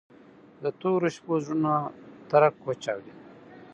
د 0.63 0.65
تورو 0.79 1.07
شپو 1.15 1.33
زړونه 1.45 1.73
ترک 2.29 2.55
وچاودي 2.67 3.13